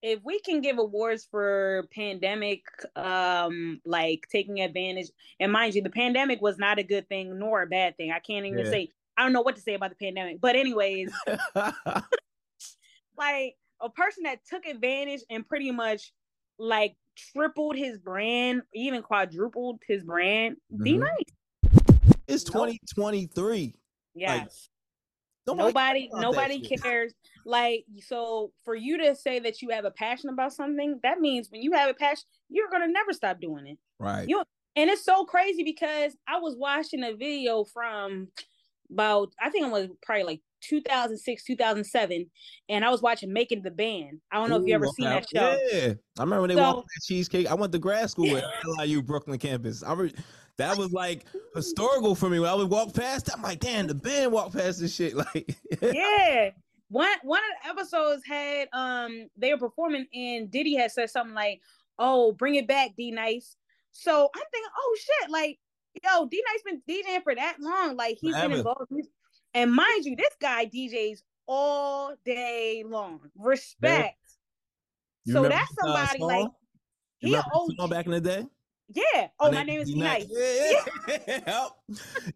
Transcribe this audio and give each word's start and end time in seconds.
If 0.00 0.20
we 0.22 0.38
can 0.40 0.60
give 0.60 0.78
awards 0.78 1.26
for 1.28 1.88
pandemic 1.94 2.62
um 2.96 3.80
like 3.84 4.26
taking 4.30 4.60
advantage 4.60 5.08
and 5.40 5.50
mind 5.52 5.74
you 5.74 5.82
the 5.82 5.90
pandemic 5.90 6.40
was 6.40 6.56
not 6.58 6.78
a 6.78 6.82
good 6.84 7.08
thing 7.08 7.38
nor 7.38 7.62
a 7.62 7.66
bad 7.66 7.96
thing 7.96 8.12
i 8.12 8.18
can't 8.20 8.46
even 8.46 8.64
Yeah. 8.64 8.70
say 8.70 8.88
i 9.16 9.22
don't 9.24 9.32
know 9.32 9.42
what 9.42 9.56
to 9.56 9.62
say 9.62 9.74
about 9.74 9.90
the 9.90 9.96
pandemic 9.96 10.40
but 10.40 10.54
anyways 10.54 11.12
like 13.16 13.56
a 13.80 13.88
person 13.90 14.24
that 14.24 14.44
took 14.48 14.66
advantage 14.66 15.22
and 15.30 15.46
pretty 15.46 15.70
much 15.70 16.12
like 16.58 16.96
tripled 17.16 17.76
his 17.76 17.98
brand 17.98 18.62
even 18.74 19.02
quadrupled 19.02 19.80
his 19.86 20.04
brand 20.04 20.56
D 20.82 20.94
Mhm. 20.94 21.00
nice 21.00 22.12
it's 22.28 22.44
2023. 22.44 23.74
yes 24.14 24.68
Nobody 25.54 26.08
nobody 26.12 26.60
cares 26.60 26.70
nobody 26.70 26.76
cares. 26.82 27.14
Like 27.44 27.84
so 28.06 28.52
for 28.64 28.74
you 28.74 28.98
to 28.98 29.14
say 29.14 29.38
that 29.40 29.62
you 29.62 29.70
have 29.70 29.84
a 29.84 29.90
passion 29.90 30.30
about 30.30 30.52
something 30.52 31.00
that 31.02 31.20
means 31.20 31.50
when 31.50 31.62
you 31.62 31.72
have 31.72 31.90
a 31.90 31.94
passion 31.94 32.24
you're 32.48 32.70
gonna 32.70 32.88
never 32.88 33.12
stop 33.12 33.40
doing 33.40 33.66
it. 33.66 33.78
Right. 33.98 34.28
You 34.28 34.42
and 34.76 34.90
it's 34.90 35.04
so 35.04 35.24
crazy 35.24 35.64
because 35.64 36.16
I 36.26 36.38
was 36.38 36.56
watching 36.56 37.02
a 37.02 37.14
video 37.14 37.64
from 37.64 38.28
about 38.90 39.32
I 39.40 39.50
think 39.50 39.66
it 39.66 39.72
was 39.72 39.88
probably 40.02 40.24
like 40.24 40.40
2006, 40.60 41.44
2007, 41.44 42.26
and 42.68 42.84
I 42.84 42.90
was 42.90 43.02
watching 43.02 43.32
Making 43.32 43.62
the 43.62 43.70
Band. 43.70 44.20
I 44.30 44.36
don't 44.36 44.50
know 44.50 44.56
if 44.56 44.66
you 44.66 44.72
Ooh, 44.72 44.76
ever 44.76 44.86
seen 44.96 45.06
that 45.06 45.26
show. 45.28 45.58
Yeah, 45.72 45.94
I 46.18 46.22
remember 46.22 46.42
when 46.42 46.48
they 46.48 46.54
So- 46.56 46.62
walked 46.62 46.88
that 46.88 47.02
cheesecake. 47.06 47.46
I 47.46 47.54
went 47.54 47.72
to 47.72 47.78
grad 47.78 48.10
school 48.10 48.36
at 48.36 48.44
LIU 48.78 49.02
Brooklyn 49.02 49.38
campus. 49.38 49.82
I 49.82 49.92
re- 49.94 50.14
that 50.56 50.76
was 50.76 50.92
like 50.92 51.24
historical 51.54 52.14
for 52.14 52.28
me. 52.28 52.38
When 52.40 52.50
I 52.50 52.54
would 52.54 52.70
walk 52.70 52.92
past, 52.94 53.30
I'm 53.34 53.42
like, 53.42 53.60
damn, 53.60 53.86
the 53.86 53.94
band 53.94 54.32
walked 54.32 54.54
past 54.56 54.80
this 54.80 54.94
shit. 54.94 55.14
Like, 55.34 55.56
yeah. 55.82 56.50
One 56.90 57.08
one 57.22 57.40
of 57.42 57.62
the 57.62 57.68
episodes 57.80 58.22
had 58.26 58.68
um 58.72 59.28
they 59.36 59.52
were 59.52 59.58
performing 59.58 60.06
and 60.14 60.50
Diddy 60.50 60.74
had 60.74 60.90
said 60.90 61.10
something 61.10 61.34
like, 61.34 61.60
"Oh, 61.98 62.32
bring 62.32 62.54
it 62.54 62.66
back, 62.66 62.92
D 62.96 63.10
Nice." 63.10 63.56
So 63.92 64.30
I'm 64.34 64.42
thinking, 64.50 64.70
"Oh 64.78 64.96
shit!" 64.98 65.30
Like, 65.30 65.58
yo, 66.02 66.26
D 66.30 66.42
Nice 66.50 66.62
been 66.62 66.82
DJing 66.88 67.22
for 67.22 67.34
that 67.34 67.56
long. 67.60 67.94
Like 67.96 68.16
he's 68.18 68.34
been 68.34 68.52
involved. 68.52 68.86
He's- 68.88 69.06
And 69.54 69.72
mind 69.72 70.04
you, 70.04 70.16
this 70.16 70.34
guy 70.40 70.66
DJs 70.66 71.22
all 71.46 72.14
day 72.24 72.84
long. 72.86 73.20
Respect. 73.36 74.16
So 75.26 75.42
that's 75.42 75.70
uh, 75.82 75.86
somebody 75.86 76.18
like 76.20 76.48
he 77.18 77.36
old. 77.52 77.90
back 77.90 78.06
in 78.06 78.12
the 78.12 78.20
day. 78.20 78.46
Yeah. 78.94 79.28
Oh, 79.38 79.52
my 79.52 79.64
name 79.64 79.80
is 79.80 79.88
D-Nice. 79.88 80.26
Nice. 80.30 80.88
Yeah, 81.26 81.42
yeah. 81.46 81.68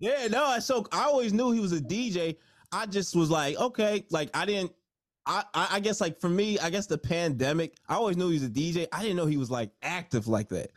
yeah, 0.00 0.28
no, 0.28 0.44
I 0.44 0.58
so 0.58 0.86
I 0.92 1.04
always 1.04 1.32
knew 1.32 1.50
he 1.50 1.60
was 1.60 1.72
a 1.72 1.80
DJ. 1.80 2.36
I 2.72 2.86
just 2.86 3.14
was 3.14 3.30
like, 3.30 3.56
okay, 3.58 4.04
like 4.10 4.30
I 4.34 4.44
didn't. 4.44 4.72
I, 5.24 5.44
I 5.54 5.68
I 5.72 5.80
guess 5.80 6.00
like 6.00 6.20
for 6.20 6.28
me, 6.28 6.58
I 6.58 6.68
guess 6.70 6.86
the 6.86 6.98
pandemic. 6.98 7.76
I 7.88 7.94
always 7.94 8.16
knew 8.16 8.28
he 8.28 8.34
was 8.34 8.44
a 8.44 8.50
DJ. 8.50 8.86
I 8.92 9.02
didn't 9.02 9.16
know 9.16 9.26
he 9.26 9.36
was 9.36 9.50
like 9.50 9.70
active 9.82 10.26
like 10.26 10.48
that. 10.48 10.70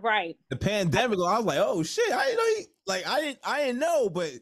Right. 0.00 0.36
The 0.48 0.56
pandemic, 0.56 1.18
I 1.18 1.36
was 1.36 1.44
like, 1.44 1.58
oh 1.60 1.82
shit, 1.82 2.10
I 2.12 2.24
didn't 2.26 2.38
know 2.38 2.54
he 2.56 2.66
like 2.86 3.06
I 3.06 3.20
didn't 3.20 3.38
I 3.44 3.64
didn't 3.64 3.80
know, 3.80 4.08
but 4.08 4.32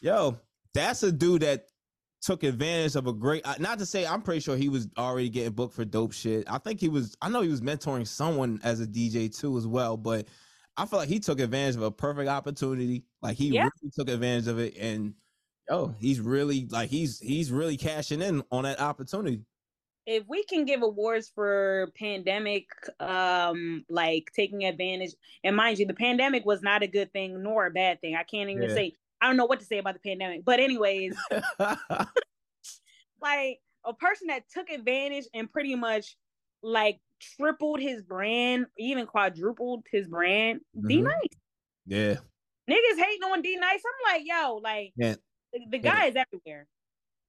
yo, 0.00 0.38
that's 0.74 1.02
a 1.02 1.12
dude 1.12 1.42
that 1.42 1.66
took 2.22 2.42
advantage 2.42 2.96
of 2.96 3.06
a 3.06 3.12
great. 3.12 3.46
uh, 3.46 3.54
Not 3.58 3.78
to 3.80 3.86
say 3.86 4.06
I'm 4.06 4.22
pretty 4.22 4.40
sure 4.40 4.56
he 4.56 4.68
was 4.68 4.88
already 4.98 5.28
getting 5.28 5.52
booked 5.52 5.74
for 5.74 5.84
dope 5.84 6.12
shit. 6.12 6.44
I 6.50 6.58
think 6.58 6.80
he 6.80 6.88
was. 6.88 7.16
I 7.22 7.28
know 7.28 7.40
he 7.42 7.48
was 7.48 7.60
mentoring 7.60 8.06
someone 8.06 8.60
as 8.64 8.80
a 8.80 8.86
DJ 8.86 9.34
too 9.34 9.56
as 9.58 9.66
well, 9.66 9.96
but 9.96 10.26
I 10.76 10.86
feel 10.86 10.98
like 10.98 11.08
he 11.08 11.20
took 11.20 11.40
advantage 11.40 11.76
of 11.76 11.82
a 11.82 11.90
perfect 11.90 12.28
opportunity. 12.28 13.04
Like 13.22 13.36
he 13.36 13.50
Yeah. 13.50 13.64
really 13.64 13.90
took 13.96 14.08
advantage 14.08 14.48
of 14.48 14.58
it, 14.58 14.76
and 14.78 15.14
oh, 15.70 15.94
he's 15.98 16.20
really 16.20 16.66
like 16.70 16.90
he's 16.90 17.20
he's 17.20 17.52
really 17.52 17.76
cashing 17.76 18.22
in 18.22 18.42
on 18.50 18.64
that 18.64 18.80
opportunity. 18.80 19.42
if 20.06 20.24
we 20.28 20.44
can 20.44 20.64
give 20.66 20.82
awards 20.82 21.30
for 21.34 21.88
pandemic 21.98 22.66
um 23.00 23.84
like 23.88 24.30
taking 24.36 24.64
advantage 24.64 25.12
and 25.44 25.56
mind 25.56 25.78
you 25.78 25.86
the 25.86 25.94
pandemic 25.94 26.44
was 26.44 26.60
not 26.62 26.82
a 26.82 26.86
good 26.86 27.10
thing 27.12 27.42
nor 27.42 27.66
a 27.66 27.70
bad 27.70 27.98
thing 28.02 28.14
i 28.14 28.22
can't 28.22 28.50
even 28.50 28.68
Yeah. 28.68 28.74
say 28.74 28.92
i 29.20 29.26
don't 29.26 29.36
know 29.36 29.46
what 29.46 29.60
to 29.60 29.66
say 29.66 29.78
about 29.78 29.94
the 29.94 30.00
pandemic 30.00 30.44
but 30.44 30.60
anyways 30.60 31.16
like 33.20 33.58
a 33.84 33.92
person 33.94 34.28
that 34.28 34.44
took 34.52 34.70
advantage 34.70 35.24
and 35.34 35.50
pretty 35.50 35.74
much 35.74 36.16
like 36.62 36.98
tripled 37.38 37.80
his 37.80 38.02
brand 38.02 38.66
even 38.78 39.06
quadrupled 39.06 39.84
his 39.90 40.06
brand 40.08 40.60
d 40.86 40.98
Mhm. 40.98 41.04
nice 41.04 41.14
yeah, 41.86 42.14
niggas 42.70 42.96
hating 42.98 43.22
on 43.24 43.42
d 43.42 43.56
nice 43.56 43.80
i'm 43.84 44.12
like 44.14 44.22
yo 44.24 44.56
like 44.62 44.92
Yeah. 44.96 45.14
the, 45.52 45.60
the 45.70 45.78
guy 45.78 46.06
is 46.06 46.16
everywhere 46.16 46.66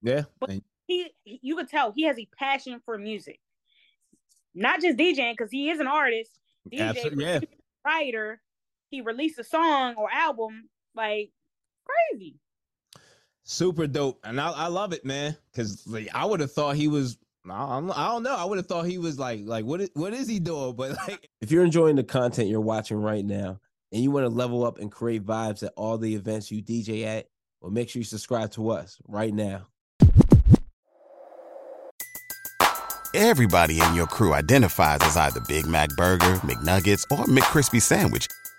yeah. 0.01 0.23
But- 0.39 0.49
And- 0.51 0.63
he 0.87 1.11
he- 1.23 1.39
you 1.41 1.55
could 1.55 1.67
tell 1.67 1.91
he 1.91 2.03
has 2.03 2.17
a 2.19 2.27
passion 2.37 2.79
for 2.85 2.97
music 2.97 3.39
not 4.53 4.81
just 4.81 4.97
djing 4.97 5.33
because 5.33 5.49
he 5.51 5.69
is 5.69 5.79
an 5.79 5.87
artist 5.87 6.39
DJ, 6.71 6.79
Absolutely, 6.89 7.25
yeah. 7.25 7.39
writer, 7.85 8.41
he 8.89 9.01
released 9.01 9.37
a 9.37 9.43
song 9.43 9.93
or 9.97 10.09
album, 10.11 10.67
like 10.95 11.31
crazy. 11.85 12.35
super 13.43 13.87
dope, 13.87 14.19
and 14.23 14.39
I, 14.39 14.51
I 14.51 14.67
love 14.67 14.93
it, 14.93 15.05
man. 15.05 15.37
Because 15.51 15.85
like, 15.87 16.09
I 16.13 16.25
would 16.25 16.39
have 16.39 16.51
thought 16.51 16.75
he 16.75 16.87
was. 16.87 17.17
I 17.47 17.79
don't, 17.79 18.23
know. 18.23 18.35
I 18.35 18.43
would 18.43 18.57
have 18.57 18.65
thought 18.65 18.87
he 18.87 18.97
was 18.97 19.19
like, 19.19 19.41
like 19.45 19.65
what 19.65 19.79
is 19.79 19.91
what 19.93 20.13
is 20.13 20.27
he 20.27 20.39
doing? 20.39 20.75
But 20.75 20.97
like, 21.07 21.29
If 21.41 21.51
you're 21.51 21.63
enjoying 21.63 21.95
the 21.95 22.03
content 22.03 22.49
you're 22.49 22.59
watching 22.59 22.97
right 22.97 23.23
now 23.23 23.59
and 23.91 24.01
you 24.01 24.09
want 24.09 24.25
to 24.25 24.29
level 24.29 24.65
up 24.65 24.79
and 24.79 24.91
create 24.91 25.23
vibes 25.23 25.61
at 25.61 25.71
all 25.75 25.99
the 25.99 26.15
events 26.15 26.49
you 26.49 26.63
DJ 26.63 27.05
at, 27.05 27.27
well, 27.61 27.71
make 27.71 27.89
sure 27.89 27.99
you 27.99 28.03
subscribe 28.03 28.51
to 28.53 28.71
us 28.71 28.97
right 29.07 29.33
now. 29.33 29.67
Everybody 33.13 33.79
in 33.79 33.93
your 33.93 34.07
crew 34.07 34.33
identifies 34.33 34.99
as 35.03 35.15
either 35.15 35.39
Big 35.47 35.65
Mac 35.67 35.89
Burger, 35.95 36.35
McNuggets, 36.43 37.05
or 37.11 37.25
McCrispy 37.25 37.81
Sandwich. 37.81 38.27